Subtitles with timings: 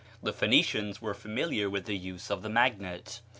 [0.23, 3.21] The Phoenicians were familiar with the use of the magnet.